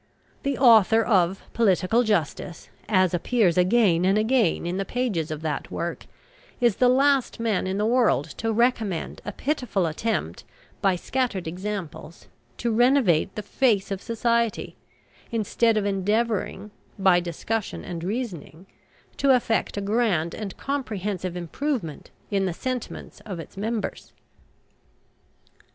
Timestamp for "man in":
7.39-7.77